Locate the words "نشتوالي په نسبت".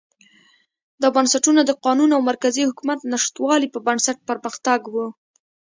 3.13-4.19